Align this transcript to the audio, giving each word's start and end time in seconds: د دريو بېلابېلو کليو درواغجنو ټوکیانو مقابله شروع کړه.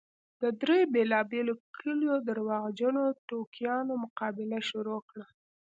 د 0.41 0.43
دريو 0.61 0.91
بېلابېلو 0.95 1.53
کليو 1.77 2.15
درواغجنو 2.27 3.03
ټوکیانو 3.27 3.93
مقابله 4.03 4.59
شروع 4.69 4.99
کړه. 5.09 5.25